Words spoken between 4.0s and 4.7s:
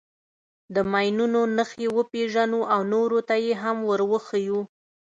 وښیو.